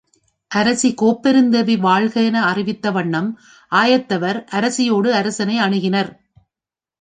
[0.51, 3.29] அரசி Kopperundevi வாழ்க என அறிவித்த வண்ணம்
[3.71, 6.11] ஆயத்தவர் அரசி யோடு அரசனை அணுகினர்.